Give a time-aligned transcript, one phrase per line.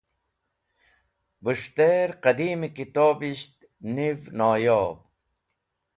[1.43, 3.53] Bus̃htẽr qẽdimẽ kitobisht
[3.95, 4.97] niv noyob.